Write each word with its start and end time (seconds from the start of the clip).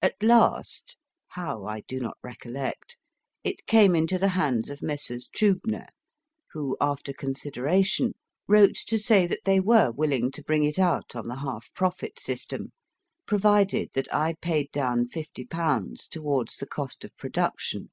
At 0.00 0.14
last 0.22 0.96
how 1.28 1.66
I 1.66 1.82
do 1.82 2.00
not 2.00 2.16
recollect 2.22 2.96
it 3.44 3.66
came 3.66 3.94
into 3.94 4.16
the 4.18 4.28
hands 4.28 4.70
of 4.70 4.80
Messrs. 4.80 5.28
Triibner, 5.28 5.88
who, 6.52 6.74
after 6.80 7.12
consideration, 7.12 8.14
wrote 8.46 8.76
to 8.86 8.98
say 8.98 9.26
that 9.26 9.40
they 9.44 9.60
were 9.60 9.90
willing 9.90 10.30
to 10.30 10.42
bring 10.42 10.64
it 10.64 10.78
out 10.78 11.14
on 11.14 11.28
the 11.28 11.40
half 11.40 11.70
profit 11.74 12.18
system, 12.18 12.72
provided 13.26 13.90
that 13.92 14.08
I 14.10 14.36
paid 14.40 14.52
H. 14.52 14.52
RIDER 14.52 14.58
HAGGARD 14.58 14.72
down 14.98 15.06
fifty 15.08 15.44
pounds 15.44 16.08
towards 16.08 16.56
the 16.56 16.66
cost 16.66 17.04
of 17.04 17.14
production. 17.18 17.90